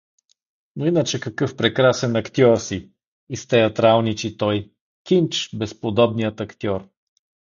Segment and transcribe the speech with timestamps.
[0.75, 2.91] —Но иначе какъв прекрасен актьор си!—
[3.29, 4.71] изтеатралничи той.—
[5.07, 6.89] Кинч, безподобният актьор!